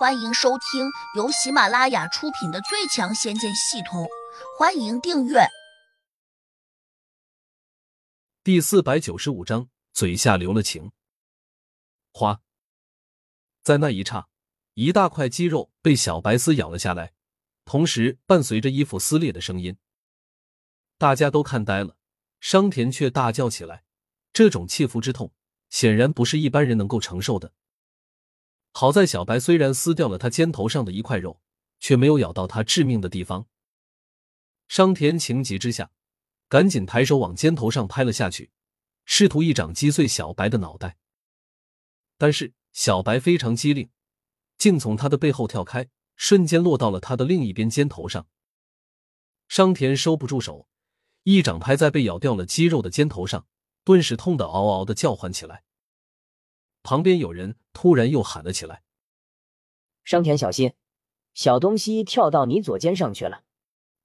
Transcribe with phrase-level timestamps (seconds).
[0.00, 4.04] 欢迎收听由喜马拉雅出品的《最强仙剑系统》，
[4.58, 5.40] 欢迎订阅。
[8.42, 10.90] 第四百九十五章，嘴下留了情。
[12.14, 12.40] 花，
[13.62, 14.26] 在那一刹，
[14.72, 17.12] 一大块肌肉被小白丝咬了下来，
[17.66, 19.76] 同时伴随着衣服撕裂的声音。
[20.96, 21.98] 大家都看呆了，
[22.40, 23.84] 商田却大叫起来。
[24.32, 25.34] 这种切肤之痛，
[25.68, 27.52] 显然不是一般人能够承受的。
[28.72, 31.40] 好在小白虽然撕掉了他肩头上的一块肉，
[31.78, 33.46] 却没有咬到他致命的地方。
[34.68, 35.90] 商田情急之下，
[36.48, 38.50] 赶紧抬手往肩头上拍了下去，
[39.04, 40.96] 试图一掌击碎小白的脑袋。
[42.16, 43.90] 但是小白非常机灵，
[44.56, 48.28] 竟从他的背后跳开，瞬间落到了他的另一边肩头上。
[49.48, 50.68] 商田收不住手，
[51.24, 53.46] 一掌拍在被咬掉了肌肉的肩头上，
[53.82, 55.64] 顿时痛得嗷嗷的叫唤起来。
[56.82, 58.82] 旁边有人突然又喊了起来
[60.04, 60.74] ：“商田，小心，
[61.34, 63.44] 小东西跳到你左肩上去了。”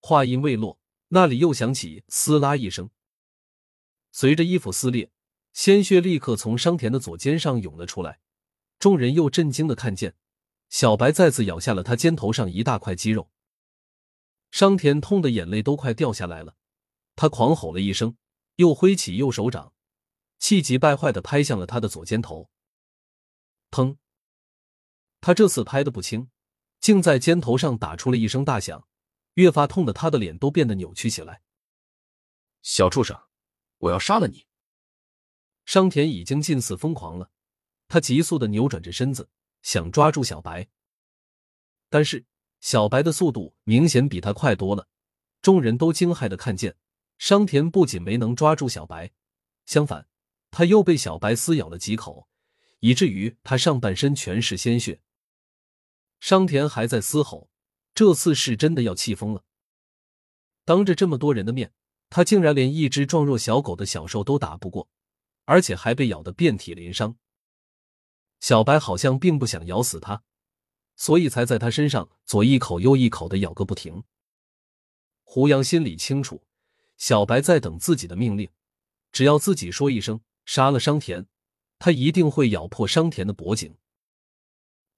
[0.00, 2.90] 话音未落，那里又响起“撕拉”一声，
[4.10, 5.10] 随着衣服撕裂，
[5.52, 8.20] 鲜血立刻从商田的左肩上涌了出来。
[8.78, 10.16] 众人又震惊的看见，
[10.68, 13.30] 小白再次咬下了他肩头上一大块肌肉。
[14.50, 16.56] 商田痛的眼泪都快掉下来了，
[17.14, 18.16] 他狂吼了一声，
[18.56, 19.72] 又挥起右手掌，
[20.38, 22.50] 气急败坏的拍向了他的左肩头。
[23.72, 23.96] 砰！
[25.22, 26.30] 他这次拍的不轻，
[26.78, 28.86] 竟在肩头上打出了一声大响，
[29.34, 31.42] 越发痛的他的脸都变得扭曲起来。
[32.60, 33.18] 小畜生，
[33.78, 34.46] 我要杀了你！
[35.64, 37.30] 商田已经近似疯狂了，
[37.88, 39.30] 他急速的扭转着身子，
[39.62, 40.68] 想抓住小白，
[41.88, 42.26] 但是
[42.60, 44.88] 小白的速度明显比他快多了。
[45.40, 46.76] 众人都惊骇的看见，
[47.16, 49.12] 商田不仅没能抓住小白，
[49.66, 50.08] 相反，
[50.50, 52.28] 他又被小白撕咬了几口。
[52.82, 55.00] 以至于他上半身全是鲜血。
[56.18, 57.48] 商田还在嘶吼，
[57.94, 59.44] 这次是真的要气疯了。
[60.64, 61.72] 当着这么多人的面，
[62.10, 64.88] 他竟然连一只壮若小狗的小兽都打不过，
[65.44, 67.16] 而且还被咬得遍体鳞伤。
[68.40, 70.24] 小白好像并不想咬死他，
[70.96, 74.02] 所以才在他身上左一口右一口的咬个不停。
[75.22, 76.44] 胡杨心里清楚，
[76.96, 78.50] 小白在等自己的命令，
[79.12, 81.28] 只要自己说一声杀了商田。
[81.84, 83.74] 他一定会咬破商田的脖颈。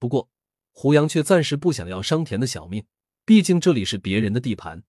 [0.00, 0.28] 不过，
[0.72, 2.84] 胡杨却暂时不想要商田的小命，
[3.24, 4.82] 毕竟这里是别人的地盘。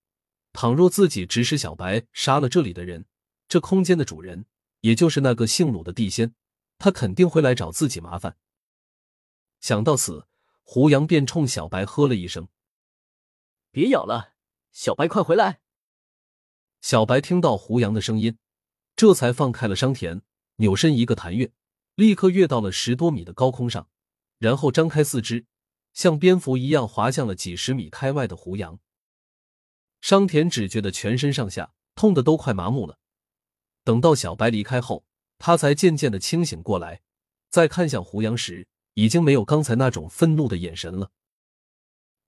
[0.53, 3.05] 倘若自己指使小白杀了这里的人，
[3.47, 4.47] 这空间的主人，
[4.79, 6.33] 也就是那个姓鲁的地仙，
[6.79, 8.37] 他肯定会来找自己麻烦。
[9.61, 10.25] 想到此，
[10.63, 12.47] 胡杨便冲小白喝了一声
[13.69, 14.33] ：“别咬了，
[14.71, 15.61] 小白，快回来！”
[16.81, 18.39] 小白听到胡杨的声音，
[18.95, 20.23] 这才放开了商田，
[20.55, 21.51] 扭身一个弹跃。
[21.95, 23.87] 立刻跃到了十多米的高空上，
[24.39, 25.45] 然后张开四肢，
[25.93, 28.79] 像蝙蝠一样滑向了几十米开外的胡杨。
[30.01, 32.97] 商田只觉得全身上下痛的都快麻木了。
[33.83, 35.05] 等到小白离开后，
[35.37, 37.01] 他才渐渐的清醒过来，
[37.49, 41.11] 再看向胡杨时，已经没有刚才那种愤怒的眼神了，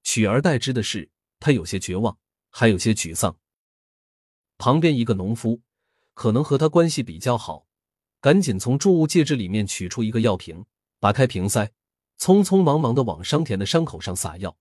[0.03, 1.09] 取而代之的是
[1.39, 2.17] 他有些绝望，
[2.51, 3.37] 还有些沮丧。
[4.57, 5.61] 旁边一个农夫，
[6.13, 7.67] 可能和他关系比较好。
[8.25, 10.65] 赶紧从贮物戒指里面取出一个药瓶，
[10.99, 11.71] 拔开瓶塞，
[12.17, 14.57] 匆匆忙忙的往商田的伤口上撒药。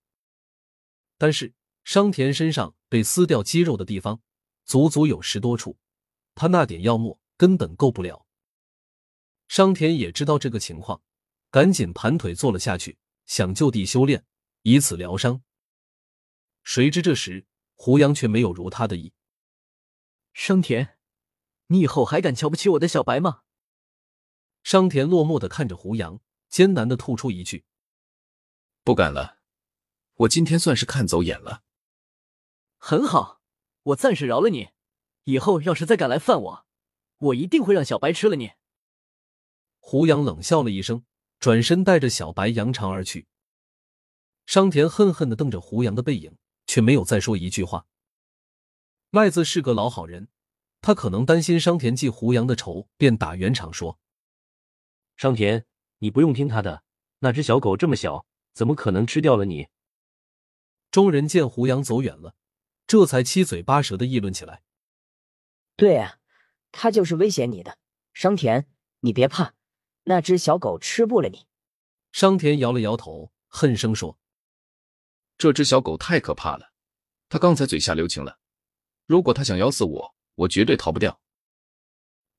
[1.17, 1.51] 但是
[1.83, 4.21] 商田身上被撕掉肌肉的地方
[4.65, 5.79] 足足有十多处，
[6.35, 8.27] 他那点药末根本够不了。
[9.47, 11.01] 商田也知道这个情况，
[11.49, 14.23] 赶紧盘腿坐了下去，想就地修炼，
[14.61, 15.41] 以此疗伤。
[16.63, 19.11] 谁知这时胡杨却没有如他的意。
[20.33, 20.99] 商田，
[21.65, 23.41] 你以后还敢瞧不起我的小白吗？
[24.65, 27.65] 商田落寞的看着胡杨，艰难的吐出一句
[28.83, 29.37] ：“不敢了，
[30.15, 31.61] 我今天算是看走眼了。”
[32.77, 33.43] 很好，
[33.83, 34.69] 我暂时饶了你，
[35.25, 36.65] 以后要是再敢来犯我，
[37.17, 38.53] 我一定会让小白吃了你。
[39.77, 41.05] 胡杨冷笑了一声，
[41.39, 43.27] 转身带着小白扬长而去。
[44.47, 47.85] 商田恨恨的瞪着胡杨的背影，却没有再说一句话。
[49.11, 50.29] 麦子是个老好人，
[50.81, 53.99] 他可能担心商田记胡杨的仇，便打圆场说。
[55.17, 55.65] 商田，
[55.99, 56.83] 你不用听他的。
[57.19, 59.67] 那只小狗这么小，怎么可能吃掉了你？
[60.91, 62.35] 众人见胡杨走远了，
[62.85, 64.63] 这才七嘴八舌的议论起来。
[65.75, 66.19] 对啊，
[66.71, 67.77] 他就是威胁你的。
[68.13, 68.67] 商田，
[68.99, 69.55] 你别怕，
[70.03, 71.47] 那只小狗吃不了你。
[72.11, 74.17] 商田摇了摇头，恨声说
[75.37, 76.71] ：“这只小狗太可怕了，
[77.27, 78.39] 它刚才嘴下留情了。
[79.05, 81.19] 如果它想咬死我，我绝对逃不掉。”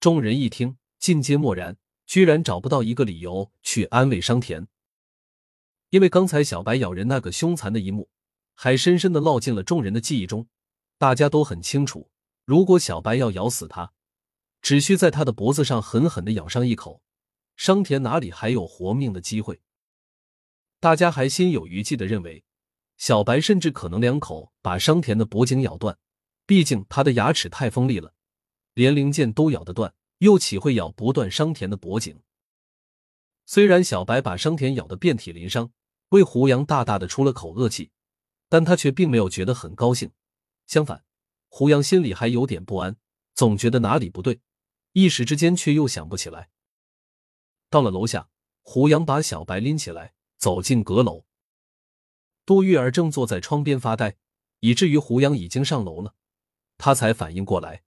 [0.01, 1.77] 众人一听，尽皆默然。
[2.07, 4.67] 居然找不到一个理由去安慰商田。
[5.91, 8.09] 因为刚才小白咬人那个凶残的一幕，
[8.55, 10.49] 还深深的烙进了众人的记忆中。
[10.99, 12.11] 大家都很清楚，
[12.47, 13.93] 如果小白要咬死他，
[14.63, 17.03] 只需在他的脖子上狠狠的咬上一口，
[17.55, 19.61] 商田哪里还有活命的机会？
[20.81, 22.45] 大家还心有余悸的认为，
[22.97, 25.99] 小白甚至可能两口把商田的脖颈咬断。
[26.47, 28.15] 毕竟他的牙齿太锋利了，
[28.73, 32.21] 连零件都咬得断，又岂会咬不断商田的脖颈？
[33.45, 35.71] 虽然小白把商田咬得遍体鳞伤，
[36.09, 37.91] 为胡杨大大的出了口恶气，
[38.49, 40.11] 但他却并没有觉得很高兴。
[40.67, 41.05] 相反，
[41.49, 42.97] 胡杨心里还有点不安，
[43.35, 44.41] 总觉得哪里不对，
[44.93, 46.51] 一时之间却又想不起来。
[47.71, 48.29] 到了楼下，
[48.63, 51.25] 胡杨把小白拎起来，走进阁楼。
[52.45, 54.17] 杜玉儿正坐在窗边发呆，
[54.61, 56.15] 以至于胡杨已经上楼了，
[56.79, 57.85] 他才反应过来。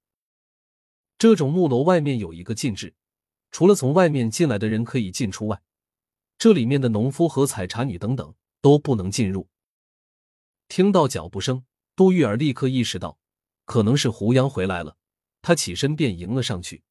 [1.19, 2.95] 这种木楼外面有一个禁制，
[3.51, 5.61] 除了从外面进来的人可以进出外，
[6.39, 9.47] 这里面的农夫和采茶女等等都不能进入。
[10.67, 11.63] 听到脚步声。
[11.95, 13.19] 杜玉儿立刻意识到，
[13.65, 14.95] 可能是胡杨回来了，
[15.41, 16.81] 他起身便迎了上去。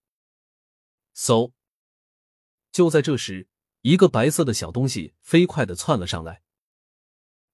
[1.16, 1.52] 嗖！
[2.70, 3.48] 就在这时，
[3.80, 6.42] 一个白色的小东西飞快的窜了上来。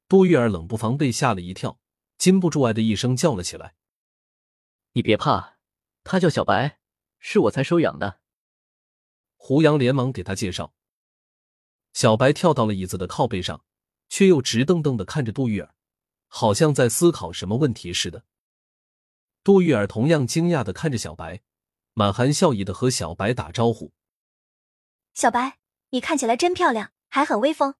[0.08, 1.78] 杜玉儿冷不防被吓了一跳，
[2.18, 3.76] 禁不住“哎”的一声叫了起来。
[4.94, 5.53] “你别怕，
[6.04, 6.78] 他叫小白，
[7.18, 8.20] 是我才收养的。”
[9.36, 10.72] 胡杨连忙给他介绍。
[11.92, 13.64] 小白跳到了椅子的靠背上，
[14.08, 15.74] 却又直瞪瞪的看着杜玉儿。
[16.28, 18.24] 好像在思考什么问题似的。
[19.44, 21.42] 杜玉儿同样惊讶的看着小白，
[21.92, 23.92] 满含笑意的和小白打招呼
[25.14, 25.60] ：“小白，
[25.90, 27.76] 你看起来真漂亮，还很威风。”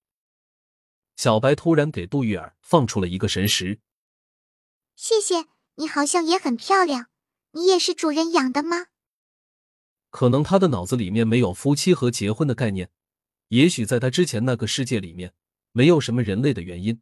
[1.16, 3.80] 小白突然给杜玉儿放出了一个神识
[4.94, 7.08] ：“谢谢你，好像也很漂亮。
[7.54, 8.86] 你也是主人养的吗？”
[10.10, 12.90] 可能他的脑子里面没有夫妻和结婚的概念，
[13.48, 15.32] 也许在他之前那个世界里面，
[15.72, 17.00] 没有什么人类的原因。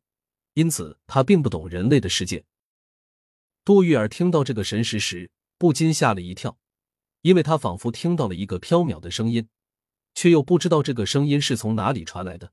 [0.54, 2.44] 因此，他并不懂人类的世界。
[3.64, 6.58] 杜玉儿听到这个神识时，不禁吓了一跳，
[7.20, 9.48] 因为他仿佛听到了一个飘渺的声音，
[10.14, 12.52] 却又不知道这个声音是从哪里传来的。